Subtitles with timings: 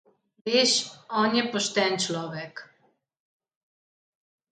[0.51, 0.71] Veš,
[1.21, 2.53] on je pošten človek.